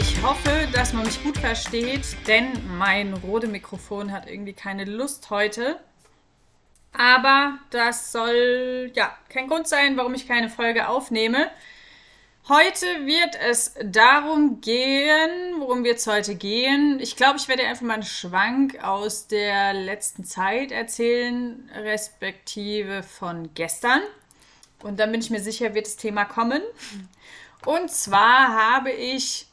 Ich 0.00 0.22
hoffe, 0.22 0.66
dass 0.72 0.94
man 0.94 1.04
mich 1.04 1.22
gut 1.22 1.36
versteht, 1.36 2.16
denn 2.26 2.52
mein 2.78 3.12
Rode 3.12 3.48
Mikrofon 3.48 4.12
hat 4.12 4.26
irgendwie 4.26 4.54
keine 4.54 4.86
Lust 4.86 5.28
heute. 5.28 5.78
Aber 6.94 7.58
das 7.68 8.10
soll 8.10 8.92
ja 8.94 9.14
kein 9.28 9.46
Grund 9.46 9.68
sein, 9.68 9.98
warum 9.98 10.14
ich 10.14 10.26
keine 10.26 10.48
Folge 10.48 10.88
aufnehme. 10.88 11.50
Heute 12.48 12.86
wird 13.04 13.36
es 13.46 13.74
darum 13.84 14.62
gehen, 14.62 15.56
worum 15.58 15.84
wird 15.84 15.98
es 15.98 16.06
heute 16.06 16.34
gehen. 16.34 16.98
Ich 16.98 17.14
glaube, 17.14 17.36
ich 17.36 17.48
werde 17.48 17.66
einfach 17.66 17.84
mal 17.84 17.94
einen 17.94 18.02
Schwank 18.02 18.82
aus 18.82 19.26
der 19.26 19.74
letzten 19.74 20.24
Zeit 20.24 20.72
erzählen, 20.72 21.70
respektive 21.74 23.02
von 23.02 23.50
gestern. 23.52 24.00
Und 24.82 24.98
dann 24.98 25.12
bin 25.12 25.20
ich 25.20 25.28
mir 25.28 25.40
sicher, 25.40 25.74
wird 25.74 25.84
das 25.84 25.98
Thema 25.98 26.24
kommen. 26.24 26.62
Und 27.66 27.90
zwar 27.90 28.48
habe 28.48 28.92
ich 28.92 29.49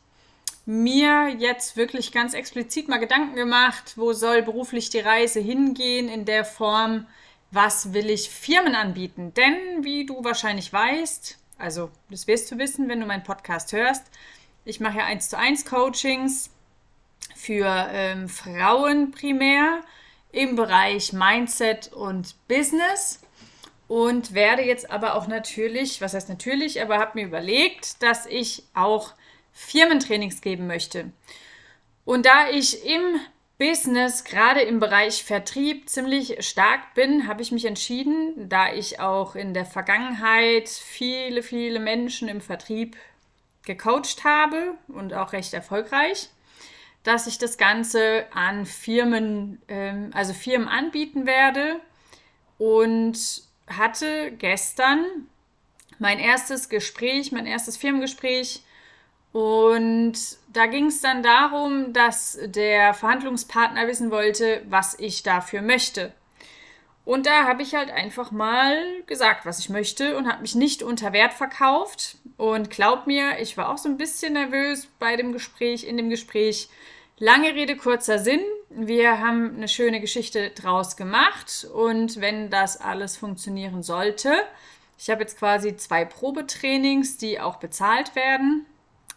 mir 0.67 1.29
jetzt 1.29 1.77
wirklich 1.77 2.11
ganz 2.11 2.33
explizit 2.33 2.89
mal 2.89 2.97
Gedanken 2.97 3.35
gemacht, 3.35 3.93
wo 3.95 4.11
soll 4.11 4.41
beruflich 4.41 4.89
die 4.89 4.99
Reise 4.99 5.39
hingehen 5.39 6.09
in 6.09 6.25
der 6.25 6.43
Form, 6.43 7.07
was 7.51 7.93
will 7.93 8.09
ich 8.09 8.29
Firmen 8.29 8.75
anbieten? 8.75 9.33
Denn 9.33 9.85
wie 9.85 10.05
du 10.05 10.25
wahrscheinlich 10.25 10.73
weißt, 10.73 11.37
also 11.57 11.89
das 12.09 12.27
wirst 12.27 12.51
du 12.51 12.57
wissen, 12.57 12.89
wenn 12.89 12.99
du 12.99 13.05
meinen 13.05 13.23
Podcast 13.23 13.71
hörst, 13.71 14.03
ich 14.65 14.81
mache 14.81 14.97
ja 14.97 15.05
1 15.05 15.29
zu 15.29 15.37
1 15.37 15.63
Coachings 15.63 16.49
für 17.33 17.87
ähm, 17.89 18.27
Frauen 18.27 19.11
primär 19.11 19.79
im 20.33 20.57
Bereich 20.57 21.13
Mindset 21.13 21.93
und 21.93 22.35
Business 22.49 23.21
und 23.87 24.33
werde 24.33 24.63
jetzt 24.63 24.91
aber 24.91 25.15
auch 25.15 25.27
natürlich, 25.27 26.01
was 26.01 26.13
heißt 26.13 26.27
natürlich, 26.27 26.81
aber 26.81 26.97
habe 26.97 27.11
mir 27.13 27.25
überlegt, 27.25 28.03
dass 28.03 28.25
ich 28.25 28.63
auch 28.73 29.13
Firmentrainings 29.57 30.41
geben 30.41 30.67
möchte. 30.67 31.11
Und 32.05 32.27
da 32.27 32.49
ich 32.49 32.85
im 32.85 33.19
Business, 33.57 34.23
gerade 34.23 34.61
im 34.61 34.79
Bereich 34.79 35.23
Vertrieb, 35.23 35.89
ziemlich 35.89 36.45
stark 36.45 36.93
bin, 36.93 37.27
habe 37.27 37.41
ich 37.41 37.51
mich 37.51 37.65
entschieden, 37.65 38.47
da 38.49 38.71
ich 38.71 38.99
auch 38.99 39.35
in 39.35 39.55
der 39.55 39.65
Vergangenheit 39.65 40.69
viele, 40.69 41.41
viele 41.41 41.79
Menschen 41.79 42.27
im 42.27 42.39
Vertrieb 42.39 42.97
gecoacht 43.65 44.23
habe 44.23 44.75
und 44.87 45.15
auch 45.15 45.33
recht 45.33 45.55
erfolgreich, 45.55 46.29
dass 47.01 47.25
ich 47.25 47.39
das 47.39 47.57
Ganze 47.57 48.25
an 48.33 48.67
Firmen, 48.67 49.59
ähm, 49.67 50.11
also 50.13 50.33
Firmen 50.33 50.67
anbieten 50.67 51.25
werde 51.25 51.79
und 52.59 53.17
hatte 53.65 54.31
gestern 54.37 55.03
mein 55.97 56.19
erstes 56.19 56.69
Gespräch, 56.69 57.31
mein 57.31 57.47
erstes 57.47 57.75
Firmengespräch 57.75 58.61
und 59.37 60.13
da 60.51 60.65
ging 60.65 60.87
es 60.87 60.99
dann 61.01 61.21
darum, 61.21 61.93
dass 61.93 62.39
der 62.43 62.95
Verhandlungspartner 62.95 63.87
wissen 63.87 64.09
wollte, 64.09 64.63
was 64.67 64.97
ich 64.97 65.21
dafür 65.21 65.61
möchte. 65.61 66.11
Und 67.05 67.27
da 67.27 67.43
habe 67.43 67.61
ich 67.61 67.75
halt 67.75 67.91
einfach 67.91 68.31
mal 68.31 68.83
gesagt, 69.05 69.45
was 69.45 69.59
ich 69.59 69.69
möchte 69.69 70.17
und 70.17 70.27
habe 70.27 70.41
mich 70.41 70.55
nicht 70.55 70.81
unter 70.81 71.13
Wert 71.13 71.33
verkauft. 71.33 72.17
Und 72.37 72.71
glaub 72.71 73.05
mir, 73.05 73.37
ich 73.39 73.57
war 73.57 73.69
auch 73.69 73.77
so 73.77 73.87
ein 73.87 73.97
bisschen 73.97 74.33
nervös 74.33 74.87
bei 74.97 75.15
dem 75.15 75.33
Gespräch, 75.33 75.83
in 75.83 75.97
dem 75.97 76.09
Gespräch. 76.09 76.67
Lange 77.19 77.53
Rede, 77.53 77.77
kurzer 77.77 78.17
Sinn. 78.17 78.41
Wir 78.71 79.19
haben 79.19 79.55
eine 79.55 79.67
schöne 79.67 80.01
Geschichte 80.01 80.49
draus 80.49 80.97
gemacht. 80.97 81.67
Und 81.75 82.21
wenn 82.21 82.49
das 82.49 82.81
alles 82.81 83.17
funktionieren 83.17 83.83
sollte, 83.83 84.33
ich 84.97 85.11
habe 85.11 85.21
jetzt 85.21 85.37
quasi 85.37 85.77
zwei 85.77 86.05
Probetrainings, 86.05 87.17
die 87.17 87.39
auch 87.39 87.57
bezahlt 87.57 88.15
werden 88.15 88.65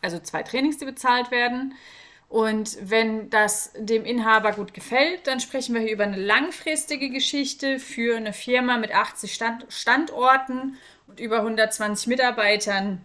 also 0.02 0.18
zwei 0.18 0.42
Trainings, 0.42 0.78
die 0.78 0.84
bezahlt 0.84 1.30
werden. 1.30 1.74
Und 2.28 2.78
wenn 2.80 3.28
das 3.28 3.72
dem 3.76 4.04
Inhaber 4.04 4.52
gut 4.52 4.72
gefällt, 4.72 5.26
dann 5.26 5.40
sprechen 5.40 5.74
wir 5.74 5.82
hier 5.82 5.92
über 5.92 6.04
eine 6.04 6.16
langfristige 6.16 7.10
Geschichte 7.10 7.80
für 7.80 8.16
eine 8.16 8.32
Firma 8.32 8.76
mit 8.76 8.94
80 8.94 9.34
Stand 9.34 9.66
Standorten 9.68 10.76
und 11.08 11.18
über 11.18 11.38
120 11.38 12.06
Mitarbeitern. 12.06 13.00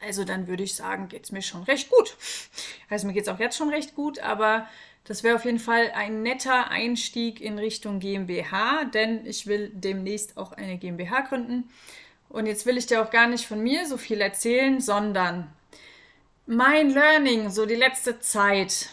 Also 0.00 0.24
dann 0.24 0.48
würde 0.48 0.62
ich 0.62 0.74
sagen, 0.74 1.08
geht 1.08 1.24
es 1.24 1.32
mir 1.32 1.42
schon 1.42 1.62
recht 1.64 1.90
gut. 1.90 2.16
Also 2.88 3.06
mir 3.06 3.12
geht 3.12 3.24
es 3.24 3.28
auch 3.28 3.38
jetzt 3.38 3.56
schon 3.56 3.68
recht 3.68 3.94
gut, 3.94 4.18
aber 4.18 4.66
das 5.04 5.22
wäre 5.22 5.36
auf 5.36 5.44
jeden 5.44 5.58
Fall 5.58 5.92
ein 5.94 6.22
netter 6.22 6.70
Einstieg 6.70 7.40
in 7.40 7.58
Richtung 7.58 8.00
GmbH, 8.00 8.84
denn 8.84 9.26
ich 9.26 9.46
will 9.46 9.70
demnächst 9.74 10.36
auch 10.36 10.52
eine 10.52 10.78
GmbH 10.78 11.20
gründen. 11.22 11.70
Und 12.28 12.46
jetzt 12.46 12.64
will 12.64 12.78
ich 12.78 12.86
dir 12.86 13.02
auch 13.02 13.10
gar 13.10 13.26
nicht 13.26 13.46
von 13.46 13.62
mir 13.62 13.86
so 13.86 13.98
viel 13.98 14.20
erzählen, 14.20 14.80
sondern 14.80 15.52
mein 16.46 16.90
Learning, 16.90 17.50
so 17.50 17.66
die 17.66 17.74
letzte 17.74 18.20
Zeit. 18.20 18.88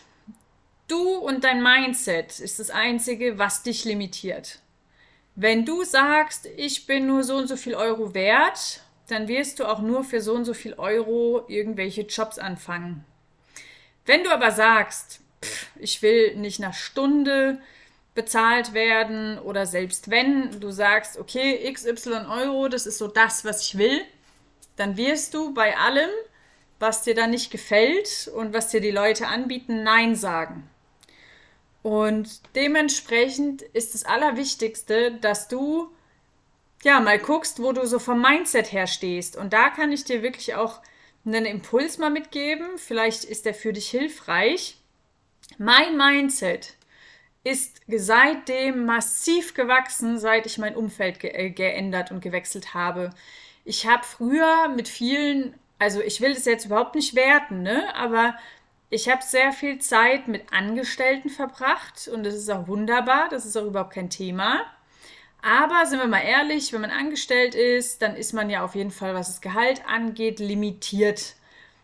Du 0.88 1.18
und 1.18 1.44
dein 1.44 1.62
Mindset 1.62 2.40
ist 2.40 2.60
das 2.60 2.70
Einzige, 2.70 3.38
was 3.38 3.64
dich 3.64 3.86
limitiert. 3.86 4.60
Wenn 5.36 5.66
du 5.66 5.84
sagst, 5.84 6.48
ich 6.58 6.86
bin 6.86 7.08
nur 7.08 7.24
so 7.24 7.36
und 7.38 7.48
so 7.48 7.56
viel 7.56 7.76
Euro 7.76 8.14
wert, 8.14 8.82
dann 9.08 9.28
wirst 9.28 9.60
du 9.60 9.66
auch 9.66 9.80
nur 9.80 10.04
für 10.04 10.22
so 10.22 10.34
und 10.34 10.46
so 10.46 10.54
viel 10.54 10.74
Euro 10.74 11.46
irgendwelche 11.48 12.02
Jobs 12.02 12.38
anfangen. 12.38 13.06
Wenn 14.06 14.24
du 14.24 14.32
aber 14.32 14.52
sagst, 14.52 15.22
pff, 15.44 15.68
ich 15.78 16.02
will 16.02 16.36
nicht 16.36 16.60
nach 16.60 16.74
Stunde 16.74 17.60
bezahlt 18.16 18.74
werden 18.74 19.40
oder 19.40 19.66
selbst 19.66 20.10
wenn 20.10 20.60
du 20.60 20.72
sagst, 20.72 21.18
okay, 21.18 21.72
XY 21.72 22.26
Euro, 22.30 22.68
das 22.68 22.86
ist 22.86 22.98
so 22.98 23.08
das, 23.08 23.46
was 23.46 23.64
ich 23.64 23.78
will, 23.78 24.02
dann 24.76 24.98
wirst 24.98 25.34
du 25.34 25.54
bei 25.54 25.78
allem 25.78 26.10
was 26.80 27.04
dir 27.04 27.14
dann 27.14 27.32
nicht 27.32 27.52
gefällt 27.52 28.32
und 28.34 28.54
was 28.54 28.70
dir 28.70 28.82
die 28.82 28.92
Leute 28.92 29.28
anbieten, 29.28 29.84
Nein 29.84 30.16
sagen. 30.16 30.70
Und 31.82 32.42
dementsprechend 32.56 33.62
ist 33.62 33.94
das 33.94 34.06
Allerwichtigste, 34.06 35.14
dass 35.14 35.48
du 35.48 35.90
ja 36.84 37.00
mal 37.00 37.20
guckst, 37.20 37.62
wo 37.62 37.72
du 37.72 37.86
so 37.86 38.00
vom 38.00 38.22
Mindset 38.22 38.72
her 38.72 38.88
stehst. 38.88 39.36
Und 39.36 39.54
da 39.54 39.70
kann 39.70 39.92
ich 39.92 40.04
dir 40.04 40.22
wirklich 40.22 40.56
auch 40.56 40.82
einen 41.26 41.46
Impuls 41.46 41.98
mal 41.98 42.10
mitgeben. 42.10 42.78
Vielleicht 42.78 43.24
ist 43.24 43.46
der 43.46 43.54
für 43.54 43.74
dich 43.74 43.90
hilfreich. 43.90 44.78
Mein 45.58 45.98
Mindset 45.98 46.76
ist 47.44 47.82
seitdem 47.88 48.86
massiv 48.86 49.54
gewachsen, 49.54 50.20
seit 50.20 50.46
ich 50.46 50.58
mein 50.58 50.76
Umfeld 50.76 51.20
ge 51.20 51.32
äh, 51.32 51.50
geändert 51.50 52.12
und 52.12 52.22
gewechselt 52.22 52.74
habe. 52.74 53.12
Ich 53.66 53.88
habe 53.88 54.04
früher 54.04 54.70
mit 54.70 54.88
vielen 54.88 55.54
also 55.80 56.02
ich 56.02 56.22
will 56.22 56.34
das 56.34 56.46
jetzt 56.46 56.66
überhaupt 56.66 56.96
nicht 56.96 57.16
werten, 57.16 57.64
ne? 57.64 57.96
Aber 57.96 58.36
ich 58.90 59.10
habe 59.10 59.24
sehr 59.24 59.54
viel 59.54 59.80
Zeit 59.80 60.28
mit 60.28 60.52
Angestellten 60.52 61.30
verbracht 61.30 62.08
und 62.08 62.24
das 62.24 62.36
ist 62.36 62.50
auch 62.50 62.68
wunderbar, 62.68 63.30
das 63.30 63.46
ist 63.46 63.58
auch 63.58 63.66
überhaupt 63.66 63.94
kein 63.94 64.10
Thema. 64.10 64.62
Aber 65.42 65.86
sind 65.86 66.00
wir 66.00 66.08
mal 66.08 66.22
ehrlich, 66.22 66.74
wenn 66.74 66.82
man 66.82 66.92
angestellt 66.92 67.56
ist, 67.56 68.02
dann 68.02 68.16
ist 68.16 68.34
man 68.34 68.50
ja 68.50 68.64
auf 68.64 68.76
jeden 68.76 68.92
Fall, 68.92 69.16
was 69.16 69.28
das 69.28 69.42
Gehalt 69.42 69.82
angeht, 69.88 70.40
limitiert. 70.40 71.36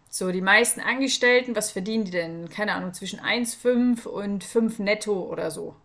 So, 0.10 0.32
die 0.32 0.42
meisten 0.42 0.82
Angestellten, 0.82 1.56
was 1.56 1.72
verdienen 1.72 2.06
die 2.06 2.12
denn? 2.12 2.50
Keine 2.50 2.74
Ahnung, 2.74 2.94
zwischen 2.94 3.20
1,5 3.20 4.08
und 4.08 4.44
5 4.44 4.80
netto 4.80 5.14
oder 5.14 5.52
so. 5.52 5.76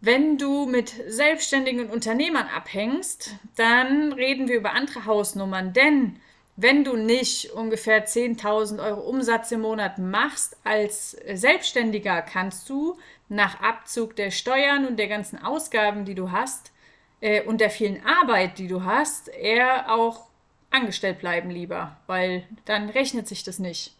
Wenn 0.00 0.38
du 0.38 0.66
mit 0.66 0.94
selbstständigen 1.08 1.90
Unternehmern 1.90 2.46
abhängst, 2.54 3.36
dann 3.56 4.12
reden 4.14 4.48
wir 4.48 4.56
über 4.56 4.72
andere 4.72 5.04
Hausnummern, 5.04 5.72
denn 5.72 6.16
wenn 6.56 6.84
du 6.84 6.96
nicht 6.96 7.50
ungefähr 7.52 8.06
10.000 8.06 8.84
Euro 8.84 9.00
Umsatz 9.00 9.50
im 9.52 9.62
Monat 9.62 9.98
machst 9.98 10.56
als 10.64 11.12
Selbstständiger, 11.32 12.22
kannst 12.22 12.68
du 12.68 12.98
nach 13.28 13.60
Abzug 13.60 14.16
der 14.16 14.30
Steuern 14.30 14.86
und 14.86 14.98
der 14.98 15.08
ganzen 15.08 15.42
Ausgaben, 15.42 16.04
die 16.04 16.14
du 16.14 16.32
hast 16.32 16.72
äh, 17.20 17.42
und 17.42 17.60
der 17.60 17.70
vielen 17.70 18.04
Arbeit, 18.04 18.58
die 18.58 18.68
du 18.68 18.84
hast, 18.84 19.28
eher 19.28 19.92
auch 19.92 20.26
angestellt 20.70 21.18
bleiben 21.18 21.50
lieber, 21.50 21.96
weil 22.06 22.46
dann 22.64 22.90
rechnet 22.90 23.26
sich 23.26 23.42
das 23.42 23.58
nicht. 23.58 23.94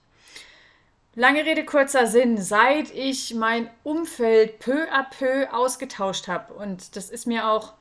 Lange 1.16 1.44
Rede, 1.44 1.64
kurzer 1.64 2.06
Sinn, 2.06 2.38
seit 2.38 2.94
ich 2.94 3.34
mein 3.34 3.68
Umfeld 3.82 4.60
peu 4.60 4.86
à 4.92 5.04
peu 5.10 5.52
ausgetauscht 5.52 6.28
habe 6.28 6.54
und 6.54 6.94
das 6.94 7.10
ist 7.10 7.26
mir 7.26 7.48
auch 7.48 7.74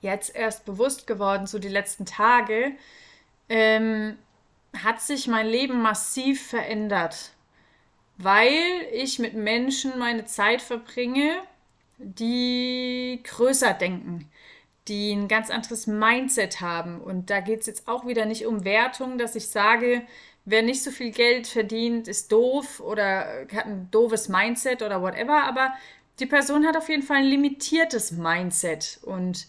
jetzt 0.00 0.34
erst 0.34 0.64
bewusst 0.64 1.06
geworden, 1.06 1.46
so 1.46 1.58
die 1.58 1.68
letzten 1.68 2.06
Tage, 2.06 2.72
ähm, 3.48 4.16
hat 4.76 5.00
sich 5.00 5.26
mein 5.26 5.46
Leben 5.46 5.80
massiv 5.80 6.48
verändert, 6.48 7.32
weil 8.18 8.52
ich 8.92 9.18
mit 9.18 9.34
Menschen 9.34 9.98
meine 9.98 10.24
Zeit 10.24 10.62
verbringe, 10.62 11.36
die 11.98 13.20
größer 13.24 13.74
denken, 13.74 14.30
die 14.88 15.12
ein 15.12 15.28
ganz 15.28 15.50
anderes 15.50 15.86
Mindset 15.86 16.60
haben. 16.60 17.00
Und 17.00 17.30
da 17.30 17.40
geht 17.40 17.60
es 17.60 17.66
jetzt 17.66 17.88
auch 17.88 18.06
wieder 18.06 18.26
nicht 18.26 18.46
um 18.46 18.64
Wertung, 18.64 19.18
dass 19.18 19.34
ich 19.34 19.48
sage, 19.48 20.02
wer 20.44 20.62
nicht 20.62 20.82
so 20.82 20.90
viel 20.90 21.10
Geld 21.10 21.46
verdient, 21.46 22.08
ist 22.08 22.30
doof 22.32 22.80
oder 22.80 23.46
hat 23.54 23.66
ein 23.66 23.88
doofes 23.90 24.28
Mindset 24.28 24.82
oder 24.82 25.02
whatever, 25.02 25.44
aber 25.44 25.72
die 26.20 26.26
Person 26.26 26.66
hat 26.66 26.76
auf 26.76 26.88
jeden 26.88 27.02
Fall 27.02 27.18
ein 27.18 27.24
limitiertes 27.24 28.12
Mindset. 28.12 29.00
Und 29.02 29.48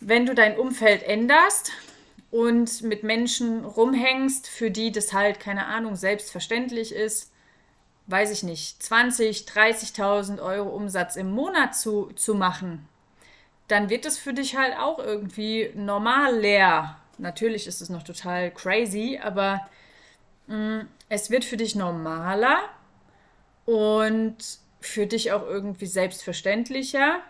wenn 0.00 0.26
du 0.26 0.34
dein 0.34 0.56
Umfeld 0.56 1.02
änderst, 1.02 1.72
und 2.32 2.82
mit 2.82 3.02
Menschen 3.02 3.64
rumhängst, 3.64 4.48
für 4.48 4.70
die 4.70 4.90
das 4.90 5.12
halt, 5.12 5.38
keine 5.38 5.66
Ahnung, 5.66 5.96
selbstverständlich 5.96 6.92
ist, 6.92 7.30
weiß 8.06 8.32
ich 8.32 8.42
nicht, 8.42 8.82
20, 8.82 9.42
30.000 9.42 10.42
Euro 10.42 10.70
Umsatz 10.70 11.16
im 11.16 11.30
Monat 11.30 11.76
zu, 11.76 12.06
zu 12.16 12.34
machen, 12.34 12.88
dann 13.68 13.90
wird 13.90 14.06
es 14.06 14.18
für 14.18 14.32
dich 14.32 14.56
halt 14.56 14.76
auch 14.78 14.98
irgendwie 14.98 15.72
normal 15.74 16.38
leer. 16.38 16.96
Natürlich 17.18 17.66
ist 17.66 17.82
es 17.82 17.90
noch 17.90 18.02
total 18.02 18.50
crazy, 18.50 19.20
aber 19.22 19.68
mh, 20.46 20.56
mm, 20.56 20.88
es 21.10 21.30
wird 21.30 21.44
für 21.44 21.58
dich 21.58 21.74
normaler 21.74 22.60
und 23.66 24.36
für 24.80 25.06
dich 25.06 25.32
auch 25.32 25.42
irgendwie 25.42 25.86
selbstverständlicher. 25.86 27.20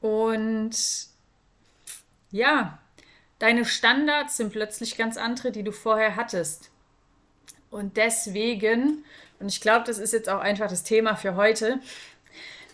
Und 0.00 0.76
ja, 2.32 2.80
deine 3.38 3.64
Standards 3.64 4.36
sind 4.36 4.52
plötzlich 4.52 4.96
ganz 4.96 5.16
andere, 5.16 5.52
die 5.52 5.62
du 5.62 5.72
vorher 5.72 6.16
hattest. 6.16 6.70
Und 7.70 7.96
deswegen, 7.96 9.04
und 9.40 9.48
ich 9.48 9.60
glaube, 9.60 9.84
das 9.84 9.98
ist 9.98 10.12
jetzt 10.12 10.28
auch 10.28 10.40
einfach 10.40 10.68
das 10.68 10.84
Thema 10.84 11.16
für 11.16 11.34
heute, 11.34 11.80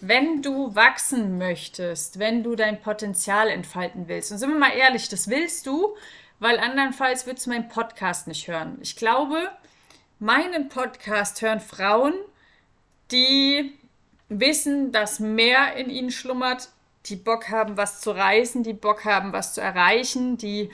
wenn 0.00 0.42
du 0.42 0.74
wachsen 0.74 1.38
möchtest, 1.38 2.18
wenn 2.18 2.42
du 2.42 2.56
dein 2.56 2.80
Potenzial 2.80 3.48
entfalten 3.48 4.08
willst, 4.08 4.32
und 4.32 4.38
sind 4.38 4.50
wir 4.50 4.58
mal 4.58 4.72
ehrlich, 4.72 5.08
das 5.08 5.28
willst 5.28 5.66
du, 5.66 5.94
weil 6.38 6.58
andernfalls 6.58 7.26
würdest 7.26 7.46
du 7.46 7.50
meinen 7.50 7.68
Podcast 7.68 8.26
nicht 8.26 8.48
hören. 8.48 8.78
Ich 8.80 8.96
glaube, 8.96 9.50
meinen 10.18 10.68
Podcast 10.68 11.42
hören 11.42 11.60
Frauen, 11.60 12.14
die 13.10 13.78
wissen, 14.28 14.92
dass 14.92 15.20
mehr 15.20 15.74
in 15.76 15.90
ihnen 15.90 16.10
schlummert, 16.10 16.70
die 17.06 17.16
Bock 17.16 17.48
haben, 17.48 17.76
was 17.76 18.00
zu 18.00 18.10
reißen, 18.10 18.62
die 18.62 18.74
Bock 18.74 19.04
haben, 19.04 19.32
was 19.32 19.54
zu 19.54 19.60
erreichen, 19.60 20.36
die 20.36 20.70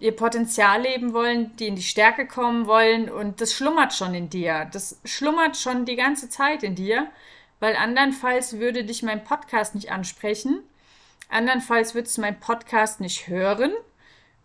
ihr 0.00 0.16
Potenzial 0.16 0.82
leben 0.82 1.12
wollen, 1.12 1.54
die 1.56 1.68
in 1.68 1.76
die 1.76 1.82
Stärke 1.82 2.26
kommen 2.26 2.66
wollen 2.66 3.10
und 3.10 3.40
das 3.40 3.52
schlummert 3.52 3.92
schon 3.92 4.14
in 4.14 4.30
dir. 4.30 4.66
Das 4.72 4.98
schlummert 5.04 5.56
schon 5.56 5.84
die 5.84 5.96
ganze 5.96 6.28
Zeit 6.28 6.62
in 6.62 6.74
dir, 6.74 7.08
weil 7.60 7.76
andernfalls 7.76 8.58
würde 8.58 8.84
dich 8.84 9.02
mein 9.02 9.22
Podcast 9.22 9.74
nicht 9.74 9.92
ansprechen. 9.92 10.62
Andernfalls 11.28 11.94
würdest 11.94 12.16
du 12.16 12.22
meinen 12.22 12.40
Podcast 12.40 13.00
nicht 13.00 13.28
hören. 13.28 13.72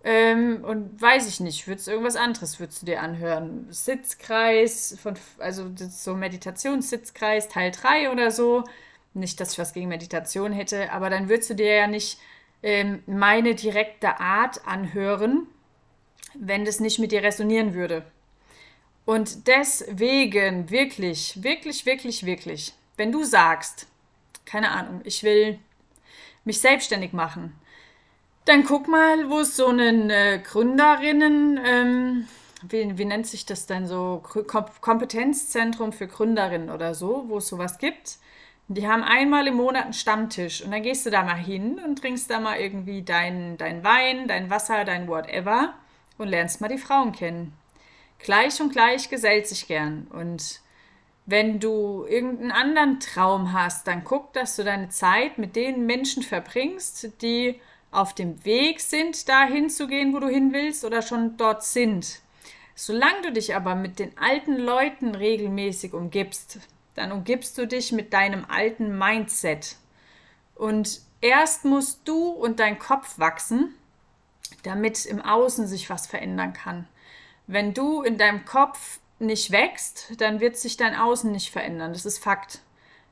Ähm, 0.04 0.64
und 0.64 1.02
weiß 1.02 1.28
ich 1.28 1.40
nicht, 1.40 1.68
würdest 1.68 1.88
irgendwas 1.88 2.16
anderes 2.16 2.60
würdest 2.60 2.84
du 2.84 2.86
dir 2.86 3.02
anhören? 3.02 3.66
Sitzkreis, 3.72 4.96
von, 5.02 5.16
also 5.40 5.72
so 5.90 6.14
Meditationssitzkreis 6.14 7.48
Teil 7.50 7.72
3 7.72 8.12
oder 8.12 8.30
so. 8.30 8.66
Nicht, 9.16 9.40
dass 9.40 9.54
ich 9.54 9.60
was 9.60 9.74
gegen 9.74 9.88
Meditation 9.88 10.52
hätte, 10.52 10.92
aber 10.92 11.10
dann 11.10 11.30
würdest 11.30 11.50
du 11.50 11.56
dir 11.56 11.74
ja 11.74 11.88
nicht 11.88 12.20
ähm, 12.62 13.02
meine 13.08 13.56
direkte 13.56 14.20
Art 14.20 14.68
anhören, 14.68 15.48
wenn 16.34 16.66
das 16.66 16.80
nicht 16.80 17.00
mit 17.00 17.12
dir 17.12 17.24
resonieren 17.24 17.74
würde. 17.74 18.06
Und 19.06 19.48
deswegen, 19.48 20.70
wirklich, 20.70 21.42
wirklich, 21.44 21.86
wirklich, 21.86 22.26
wirklich, 22.26 22.74
wenn 22.98 23.12
du 23.12 23.24
sagst, 23.24 23.88
keine 24.46 24.72
Ahnung, 24.72 25.02
ich 25.04 25.24
will 25.24 25.60
mich 26.44 26.60
selbstständig 26.60 27.14
machen, 27.14 27.54
dann 28.46 28.64
guck 28.64 28.88
mal, 28.88 29.30
wo 29.30 29.40
es 29.40 29.56
so 29.56 29.68
einen 29.68 30.10
äh, 30.10 30.40
Gründerinnen, 30.44 31.60
ähm, 31.64 32.28
wie, 32.68 32.98
wie 32.98 33.06
nennt 33.06 33.28
sich 33.28 33.46
das 33.46 33.66
denn 33.66 33.88
so, 33.88 34.24
Kompetenzzentrum 34.82 35.94
für 35.94 36.08
Gründerinnen 36.08 36.70
oder 36.70 36.94
so, 36.94 37.26
wo 37.28 37.38
es 37.38 37.48
sowas 37.48 37.78
gibt. 37.78 38.18
Die 38.68 38.88
haben 38.88 39.04
einmal 39.04 39.48
im 39.48 39.56
Monat 39.56 39.84
einen 39.84 39.94
Stammtisch 39.94 40.64
und 40.64 40.72
dann 40.72 40.82
gehst 40.82 41.06
du 41.06 41.12
da 41.12 41.24
mal 41.24 41.36
hin 41.36 41.80
und 41.86 42.00
trinkst 42.00 42.30
da 42.32 42.40
mal 42.40 42.60
irgendwie 42.60 43.04
dein, 43.04 43.58
dein 43.58 43.84
Wein, 43.84 44.28
dein 44.28 44.50
Wasser, 44.50 44.86
dein 44.86 45.08
whatever 45.08 45.76
und 46.18 46.30
lernst 46.30 46.62
mal 46.62 46.68
die 46.68 46.80
Frauen 46.80 47.12
kennen. 47.12 47.54
Gleich 48.18 48.60
und 48.60 48.72
gleich 48.72 49.10
gesellt 49.10 49.46
sich 49.46 49.68
gern. 49.68 50.08
Und 50.10 50.62
wenn 51.28 51.60
du 51.60 52.06
irgendeinen 52.10 52.52
anderen 52.52 53.00
Traum 53.00 53.54
hast, 53.54 53.88
dann 53.88 54.04
guck, 54.04 54.34
dass 54.34 54.56
du 54.56 54.64
deine 54.64 54.90
Zeit 54.90 55.38
mit 55.38 55.56
den 55.56 55.86
Menschen 55.86 56.24
verbringst, 56.24 57.22
die 57.22 57.60
auf 57.92 58.14
dem 58.14 58.44
Weg 58.46 58.82
sind, 58.82 59.30
dahin 59.30 59.70
zu 59.70 59.88
gehen, 59.88 60.14
wo 60.14 60.20
du 60.20 60.28
hin 60.28 60.54
willst 60.54 60.84
oder 60.86 61.04
schon 61.04 61.38
dort 61.38 61.64
sind. 61.64 62.22
Solange 62.74 63.22
du 63.22 63.32
dich 63.32 63.56
aber 63.56 63.76
mit 63.76 64.00
den 64.00 64.18
alten 64.18 64.58
Leuten 64.58 65.14
regelmäßig 65.14 65.94
umgibst, 65.94 66.60
dann 66.96 67.12
umgibst 67.12 67.58
du 67.58 67.68
dich 67.68 67.92
mit 67.92 68.14
deinem 68.14 68.46
alten 68.46 68.98
Mindset. 68.98 69.76
Und 70.56 71.02
erst 71.22 71.66
musst 71.66 72.08
du 72.08 72.30
und 72.30 72.60
dein 72.60 72.80
Kopf 72.80 73.20
wachsen, 73.20 73.76
damit 74.64 75.06
im 75.06 75.22
Außen 75.22 75.68
sich 75.68 75.90
was 75.90 76.08
verändern 76.08 76.54
kann. 76.54 76.88
Wenn 77.48 77.74
du 77.74 78.02
in 78.02 78.18
deinem 78.18 78.46
Kopf 78.46 79.00
nicht 79.20 79.52
wächst, 79.52 80.20
dann 80.20 80.40
wird 80.40 80.58
sich 80.58 80.78
dein 80.78 80.96
Außen 80.96 81.32
nicht 81.32 81.52
verändern. 81.52 81.94
Das 81.94 82.06
ist 82.06 82.20
Fakt. 82.24 82.60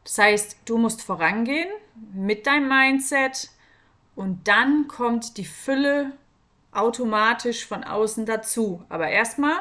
Das 0.04 0.18
heißt, 0.18 0.58
du 0.66 0.78
musst 0.78 1.02
vorangehen 1.02 1.70
mit 2.14 2.48
deinem 2.48 2.68
Mindset, 2.68 3.50
und 4.16 4.48
dann 4.48 4.88
kommt 4.88 5.38
die 5.38 5.46
Fülle 5.46 6.12
automatisch 6.72 7.66
von 7.66 7.84
außen 7.84 8.26
dazu. 8.26 8.84
Aber 8.90 9.08
erstmal 9.10 9.60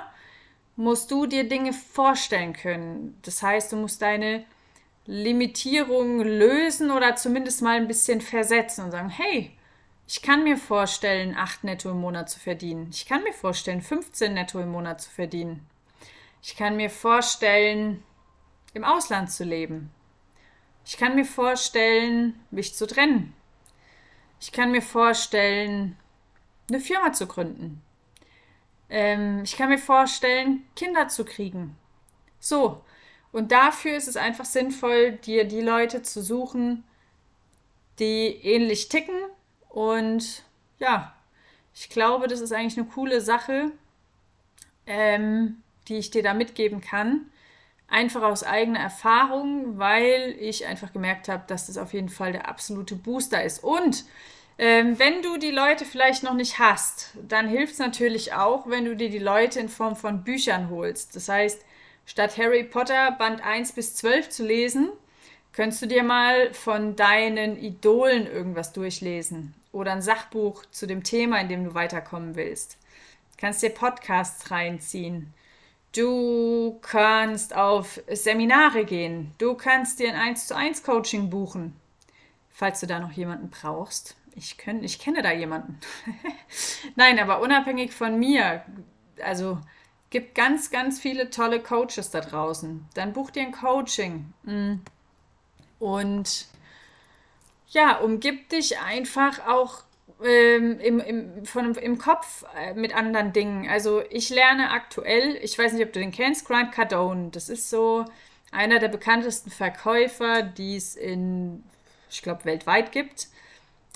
musst 0.76 1.10
du 1.10 1.26
dir 1.26 1.48
Dinge 1.48 1.72
vorstellen 1.72 2.52
können. 2.52 3.18
Das 3.22 3.42
heißt, 3.42 3.72
du 3.72 3.76
musst 3.76 4.02
deine 4.02 4.44
Limitierung 5.06 6.20
lösen 6.20 6.90
oder 6.90 7.16
zumindest 7.16 7.62
mal 7.62 7.76
ein 7.76 7.88
bisschen 7.88 8.20
versetzen 8.20 8.84
und 8.84 8.90
sagen, 8.92 9.10
hey, 9.10 9.50
ich 10.06 10.22
kann 10.22 10.44
mir 10.44 10.56
vorstellen, 10.56 11.36
8 11.36 11.64
netto 11.64 11.90
im 11.90 12.00
Monat 12.00 12.30
zu 12.30 12.38
verdienen. 12.38 12.90
Ich 12.92 13.06
kann 13.06 13.22
mir 13.22 13.32
vorstellen, 13.32 13.80
15 13.80 14.34
netto 14.34 14.60
im 14.60 14.70
Monat 14.70 15.00
zu 15.00 15.10
verdienen. 15.10 15.66
Ich 16.42 16.56
kann 16.56 16.76
mir 16.76 16.90
vorstellen, 16.90 18.02
im 18.74 18.84
Ausland 18.84 19.30
zu 19.30 19.44
leben. 19.44 19.90
Ich 20.84 20.96
kann 20.96 21.14
mir 21.14 21.24
vorstellen, 21.24 22.40
mich 22.50 22.74
zu 22.74 22.86
trennen. 22.86 23.34
Ich 24.40 24.50
kann 24.50 24.72
mir 24.72 24.82
vorstellen, 24.82 25.96
eine 26.68 26.80
Firma 26.80 27.12
zu 27.12 27.26
gründen. 27.26 27.80
Ähm, 28.92 29.40
ich 29.42 29.56
kann 29.56 29.70
mir 29.70 29.78
vorstellen, 29.78 30.64
Kinder 30.76 31.08
zu 31.08 31.24
kriegen. 31.24 31.76
So. 32.38 32.84
Und 33.32 33.50
dafür 33.50 33.96
ist 33.96 34.06
es 34.06 34.18
einfach 34.18 34.44
sinnvoll, 34.44 35.12
dir 35.12 35.46
die 35.46 35.62
Leute 35.62 36.02
zu 36.02 36.22
suchen, 36.22 36.84
die 37.98 38.38
ähnlich 38.42 38.90
ticken. 38.90 39.16
Und 39.70 40.42
ja, 40.78 41.14
ich 41.74 41.88
glaube, 41.88 42.28
das 42.28 42.40
ist 42.40 42.52
eigentlich 42.52 42.76
eine 42.76 42.86
coole 42.86 43.22
Sache, 43.22 43.72
ähm, 44.86 45.62
die 45.88 45.96
ich 45.96 46.10
dir 46.10 46.22
da 46.22 46.34
mitgeben 46.34 46.82
kann. 46.82 47.30
Einfach 47.88 48.22
aus 48.22 48.44
eigener 48.44 48.80
Erfahrung, 48.80 49.78
weil 49.78 50.36
ich 50.38 50.66
einfach 50.66 50.92
gemerkt 50.92 51.28
habe, 51.30 51.44
dass 51.46 51.66
das 51.66 51.78
auf 51.78 51.94
jeden 51.94 52.10
Fall 52.10 52.32
der 52.32 52.46
absolute 52.46 52.96
Booster 52.96 53.42
ist. 53.42 53.64
Und 53.64 54.04
ähm, 54.62 54.96
wenn 54.96 55.22
du 55.22 55.38
die 55.38 55.50
Leute 55.50 55.84
vielleicht 55.84 56.22
noch 56.22 56.34
nicht 56.34 56.60
hast, 56.60 57.16
dann 57.20 57.48
hilft 57.48 57.72
es 57.72 57.78
natürlich 57.80 58.32
auch, 58.32 58.68
wenn 58.68 58.84
du 58.84 58.94
dir 58.94 59.10
die 59.10 59.18
Leute 59.18 59.58
in 59.58 59.68
Form 59.68 59.96
von 59.96 60.22
Büchern 60.22 60.70
holst. 60.70 61.16
Das 61.16 61.28
heißt, 61.28 61.64
statt 62.06 62.38
Harry 62.38 62.62
Potter 62.62 63.10
Band 63.10 63.44
1 63.44 63.72
bis 63.72 63.96
12 63.96 64.28
zu 64.28 64.46
lesen, 64.46 64.90
könntest 65.52 65.82
du 65.82 65.86
dir 65.88 66.04
mal 66.04 66.54
von 66.54 66.94
deinen 66.94 67.60
Idolen 67.60 68.28
irgendwas 68.28 68.72
durchlesen 68.72 69.52
oder 69.72 69.90
ein 69.90 70.00
Sachbuch 70.00 70.64
zu 70.70 70.86
dem 70.86 71.02
Thema, 71.02 71.40
in 71.40 71.48
dem 71.48 71.64
du 71.64 71.74
weiterkommen 71.74 72.36
willst. 72.36 72.78
Du 73.32 73.38
kannst 73.38 73.64
dir 73.64 73.70
Podcasts 73.70 74.52
reinziehen. 74.52 75.34
Du 75.90 76.78
kannst 76.82 77.56
auf 77.56 78.00
Seminare 78.08 78.84
gehen. 78.84 79.34
Du 79.38 79.54
kannst 79.54 79.98
dir 79.98 80.10
ein 80.10 80.20
1 80.20 80.46
zu 80.46 80.54
1 80.54 80.84
Coaching 80.84 81.30
buchen, 81.30 81.74
falls 82.52 82.78
du 82.78 82.86
da 82.86 83.00
noch 83.00 83.10
jemanden 83.10 83.50
brauchst. 83.50 84.14
Ich, 84.34 84.56
könnt, 84.56 84.84
ich 84.84 84.98
kenne 84.98 85.22
da 85.22 85.32
jemanden. 85.32 85.78
Nein, 86.96 87.18
aber 87.18 87.40
unabhängig 87.40 87.92
von 87.92 88.18
mir, 88.18 88.64
also 89.22 89.58
gibt 90.10 90.34
ganz, 90.34 90.70
ganz 90.70 91.00
viele 91.00 91.30
tolle 91.30 91.60
Coaches 91.60 92.10
da 92.10 92.20
draußen. 92.20 92.86
Dann 92.94 93.12
buch 93.12 93.30
dir 93.30 93.42
ein 93.42 93.52
Coaching. 93.52 94.32
Mm. 94.44 94.74
Und 95.78 96.46
ja, 97.68 97.96
umgib 97.96 98.50
dich 98.50 98.78
einfach 98.78 99.46
auch 99.46 99.82
ähm, 100.22 100.78
im, 100.80 101.00
im, 101.00 101.46
von, 101.46 101.74
im 101.74 101.98
Kopf 101.98 102.44
äh, 102.56 102.74
mit 102.74 102.94
anderen 102.94 103.32
Dingen. 103.32 103.68
Also 103.68 104.02
ich 104.10 104.28
lerne 104.28 104.70
aktuell, 104.70 105.36
ich 105.42 105.58
weiß 105.58 105.72
nicht, 105.72 105.84
ob 105.84 105.92
du 105.92 106.00
den 106.00 106.12
kennst, 106.12 106.46
Grant 106.46 106.72
Cardone. 106.72 107.30
Das 107.30 107.48
ist 107.48 107.70
so 107.70 108.04
einer 108.52 108.78
der 108.78 108.88
bekanntesten 108.88 109.50
Verkäufer, 109.50 110.42
die 110.42 110.76
es 110.76 110.94
in, 110.94 111.64
ich 112.10 112.22
glaube, 112.22 112.44
weltweit 112.44 112.92
gibt. 112.92 113.28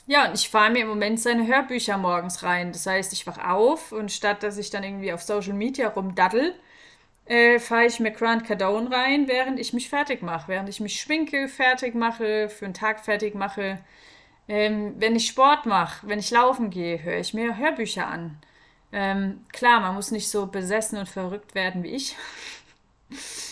Ja, 0.07 0.29
und 0.29 0.35
ich 0.35 0.49
fahre 0.49 0.71
mir 0.71 0.83
im 0.83 0.89
Moment 0.89 1.21
seine 1.21 1.47
Hörbücher 1.47 1.99
morgens 1.99 2.43
rein. 2.43 2.73
Das 2.73 2.87
heißt, 2.87 3.13
ich 3.13 3.27
wach 3.27 3.39
auf 3.39 3.93
und 3.93 4.13
statt 4.13 4.43
dass 4.43 4.57
ich 4.59 4.71
dann 4.71 4.85
irgendwie 4.85 5.13
auf 5.13 5.23
Social 5.23 5.53
Media 5.55 5.89
rumdaddel, 5.89 6.55
äh, 7.27 7.59
fahre 7.61 7.87
ich 7.87 8.01
mir 8.01 8.13
Grant 8.13 8.45
Cardone 8.47 8.91
rein, 8.93 9.29
während 9.29 9.61
ich 9.61 9.73
mich 9.73 9.89
fertig 9.91 10.23
mache, 10.23 10.49
während 10.49 10.69
ich 10.69 10.81
mich 10.81 11.01
schminke, 11.01 11.49
fertig 11.49 11.95
mache, 11.95 12.49
für 12.49 12.67
einen 12.67 12.75
Tag 12.75 13.05
fertig 13.05 13.35
mache. 13.35 13.81
Ähm, 14.49 14.95
wenn 14.99 15.17
ich 15.17 15.29
Sport 15.29 15.67
mache, 15.67 16.07
wenn 16.09 16.21
ich 16.21 16.31
laufen 16.31 16.71
gehe, 16.71 17.03
höre 17.03 17.19
ich 17.21 17.35
mir 17.35 17.57
Hörbücher 17.59 18.07
an. 18.09 18.39
Ähm, 18.93 19.47
klar, 19.53 19.81
man 19.81 19.95
muss 19.97 20.13
nicht 20.13 20.31
so 20.31 20.47
besessen 20.47 20.99
und 20.99 21.09
verrückt 21.09 21.55
werden 21.55 21.83
wie 21.85 21.91
ich. 21.91 22.17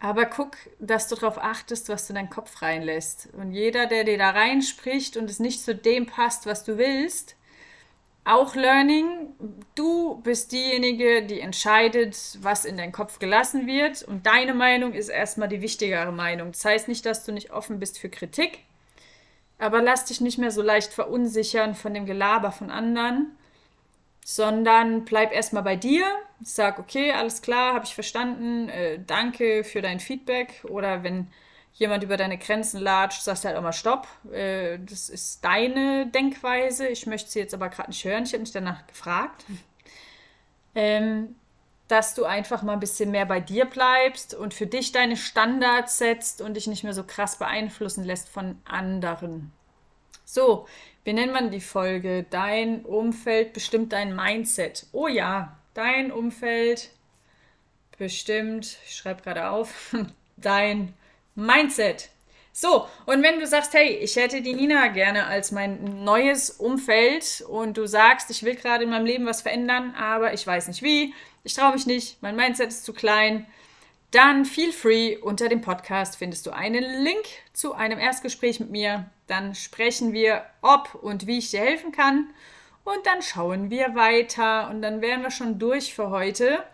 Aber 0.00 0.24
guck, 0.24 0.56
dass 0.78 1.08
du 1.08 1.14
darauf 1.14 1.36
achtest, 1.36 1.90
was 1.90 2.06
du 2.06 2.12
in 2.12 2.16
deinen 2.16 2.30
Kopf 2.30 2.62
reinlässt. 2.62 3.28
Und 3.34 3.52
jeder, 3.52 3.86
der 3.86 4.04
dir 4.04 4.16
da 4.16 4.30
reinspricht 4.30 5.18
und 5.18 5.28
es 5.28 5.40
nicht 5.40 5.62
zu 5.62 5.74
dem 5.74 6.06
passt, 6.06 6.46
was 6.46 6.64
du 6.64 6.78
willst, 6.78 7.36
auch 8.24 8.54
Learning, 8.54 9.34
du 9.74 10.20
bist 10.22 10.52
diejenige, 10.52 11.22
die 11.22 11.40
entscheidet, 11.40 12.16
was 12.40 12.64
in 12.64 12.76
deinen 12.76 12.92
Kopf 12.92 13.18
gelassen 13.18 13.66
wird. 13.66 14.02
Und 14.02 14.26
deine 14.26 14.54
Meinung 14.54 14.92
ist 14.92 15.08
erstmal 15.08 15.48
die 15.48 15.62
wichtigere 15.62 16.12
Meinung. 16.12 16.52
Das 16.52 16.64
heißt 16.64 16.88
nicht, 16.88 17.04
dass 17.04 17.24
du 17.24 17.32
nicht 17.32 17.50
offen 17.50 17.78
bist 17.78 17.98
für 17.98 18.08
Kritik, 18.08 18.60
aber 19.58 19.82
lass 19.82 20.06
dich 20.06 20.20
nicht 20.20 20.38
mehr 20.38 20.50
so 20.50 20.62
leicht 20.62 20.92
verunsichern 20.92 21.74
von 21.74 21.92
dem 21.92 22.06
Gelaber 22.06 22.52
von 22.52 22.70
anderen, 22.70 23.36
sondern 24.30 25.04
bleib 25.04 25.32
erstmal 25.32 25.64
bei 25.64 25.74
dir. 25.74 26.04
Sag, 26.40 26.78
okay, 26.78 27.10
alles 27.10 27.42
klar, 27.42 27.74
habe 27.74 27.84
ich 27.84 27.94
verstanden, 27.94 28.68
äh, 28.68 29.00
danke 29.04 29.64
für 29.64 29.82
dein 29.82 29.98
Feedback. 29.98 30.64
Oder 30.68 31.02
wenn 31.02 31.26
jemand 31.72 32.04
über 32.04 32.16
deine 32.16 32.38
Grenzen 32.38 32.80
latscht, 32.80 33.22
sagst 33.22 33.42
du 33.42 33.48
halt 33.48 33.58
auch 33.58 33.62
mal 33.62 33.72
Stopp. 33.72 34.06
Äh, 34.32 34.78
das 34.88 35.08
ist 35.08 35.44
deine 35.44 36.06
Denkweise. 36.06 36.86
Ich 36.86 37.06
möchte 37.06 37.28
sie 37.28 37.40
jetzt 37.40 37.54
aber 37.54 37.70
gerade 37.70 37.90
nicht 37.90 38.04
hören. 38.04 38.22
Ich 38.22 38.32
habe 38.32 38.42
mich 38.42 38.52
danach 38.52 38.86
gefragt. 38.86 39.44
Ähm, 40.76 41.34
dass 41.88 42.14
du 42.14 42.24
einfach 42.24 42.62
mal 42.62 42.74
ein 42.74 42.80
bisschen 42.80 43.10
mehr 43.10 43.26
bei 43.26 43.40
dir 43.40 43.64
bleibst 43.64 44.32
und 44.32 44.54
für 44.54 44.68
dich 44.68 44.92
deine 44.92 45.16
Standards 45.16 45.98
setzt 45.98 46.40
und 46.40 46.54
dich 46.54 46.68
nicht 46.68 46.84
mehr 46.84 46.94
so 46.94 47.02
krass 47.02 47.36
beeinflussen 47.36 48.04
lässt 48.04 48.28
von 48.28 48.60
anderen. 48.64 49.52
So, 50.32 50.68
wie 51.02 51.12
nennt 51.12 51.32
man 51.32 51.50
die 51.50 51.60
Folge? 51.60 52.24
Dein 52.30 52.84
Umfeld 52.84 53.52
bestimmt 53.52 53.92
dein 53.92 54.14
Mindset. 54.14 54.86
Oh 54.92 55.08
ja, 55.08 55.58
dein 55.74 56.12
Umfeld 56.12 56.90
bestimmt, 57.98 58.78
ich 58.86 58.94
schreibe 58.94 59.22
gerade 59.22 59.50
auf, 59.50 59.92
dein 60.36 60.94
Mindset. 61.34 62.10
So, 62.52 62.86
und 63.06 63.24
wenn 63.24 63.40
du 63.40 63.46
sagst, 63.48 63.74
hey, 63.74 63.88
ich 63.96 64.14
hätte 64.14 64.40
die 64.40 64.54
Nina 64.54 64.86
gerne 64.86 65.26
als 65.26 65.50
mein 65.50 66.04
neues 66.04 66.50
Umfeld 66.50 67.44
und 67.48 67.76
du 67.76 67.88
sagst, 67.88 68.30
ich 68.30 68.44
will 68.44 68.54
gerade 68.54 68.84
in 68.84 68.90
meinem 68.90 69.06
Leben 69.06 69.26
was 69.26 69.42
verändern, 69.42 69.96
aber 69.98 70.32
ich 70.32 70.46
weiß 70.46 70.68
nicht 70.68 70.82
wie, 70.84 71.12
ich 71.42 71.54
traue 71.54 71.72
mich 71.72 71.86
nicht, 71.86 72.22
mein 72.22 72.36
Mindset 72.36 72.68
ist 72.68 72.84
zu 72.84 72.92
klein, 72.92 73.46
dann 74.12 74.44
feel 74.44 74.72
free. 74.72 75.16
Unter 75.16 75.48
dem 75.48 75.60
Podcast 75.60 76.16
findest 76.16 76.46
du 76.46 76.52
einen 76.52 77.02
Link 77.02 77.24
zu 77.52 77.74
einem 77.74 77.98
Erstgespräch 77.98 78.60
mit 78.60 78.70
mir. 78.70 79.10
Dann 79.30 79.54
sprechen 79.54 80.12
wir, 80.12 80.44
ob 80.60 80.92
und 80.96 81.28
wie 81.28 81.38
ich 81.38 81.52
dir 81.52 81.60
helfen 81.60 81.92
kann. 81.92 82.30
Und 82.82 83.06
dann 83.06 83.22
schauen 83.22 83.70
wir 83.70 83.94
weiter. 83.94 84.68
Und 84.70 84.82
dann 84.82 85.00
wären 85.02 85.22
wir 85.22 85.30
schon 85.30 85.60
durch 85.60 85.94
für 85.94 86.10
heute. 86.10 86.64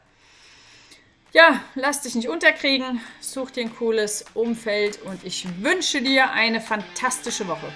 Ja, 1.32 1.60
lass 1.74 2.00
dich 2.00 2.14
nicht 2.14 2.30
unterkriegen. 2.30 3.02
Such 3.20 3.50
dir 3.50 3.64
ein 3.64 3.76
cooles 3.76 4.24
Umfeld 4.32 5.02
und 5.02 5.22
ich 5.22 5.46
wünsche 5.62 6.00
dir 6.00 6.30
eine 6.30 6.62
fantastische 6.62 7.46
Woche. 7.46 7.70